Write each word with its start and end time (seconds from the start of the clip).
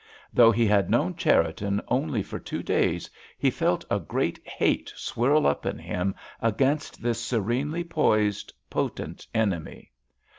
Though 0.33 0.51
he 0.51 0.65
had 0.65 0.89
known 0.89 1.15
Cherriton 1.15 1.79
only 1.87 2.23
for 2.23 2.39
two 2.39 2.63
days, 2.63 3.07
he 3.37 3.51
felt 3.51 3.85
a 3.87 3.99
great 3.99 4.39
hate 4.43 4.91
swirl 4.95 5.45
up 5.45 5.63
in 5.63 5.77
him 5.77 6.15
against 6.41 7.03
this 7.03 7.23
serenely 7.23 7.83
poised, 7.83 8.51
potent 8.67 9.27
enemy. 9.35 9.91